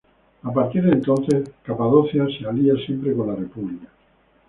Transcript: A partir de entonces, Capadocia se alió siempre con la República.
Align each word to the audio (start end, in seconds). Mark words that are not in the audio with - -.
A 0.41 0.51
partir 0.51 0.81
de 0.83 0.93
entonces, 0.93 1.51
Capadocia 1.61 2.25
se 2.25 2.47
alió 2.47 2.75
siempre 2.77 3.15
con 3.15 3.27
la 3.27 3.35
República. 3.35 3.87